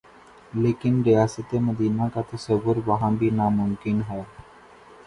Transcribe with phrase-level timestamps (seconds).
[0.53, 4.21] لیکن ریاست مدینہ کا تصور وہاں بھی ناممکن ہے۔